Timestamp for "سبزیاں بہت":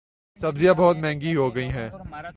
0.39-0.97